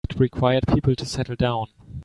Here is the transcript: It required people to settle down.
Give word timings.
It 0.09 0.19
required 0.19 0.63
people 0.67 0.95
to 0.95 1.05
settle 1.05 1.35
down. 1.35 1.67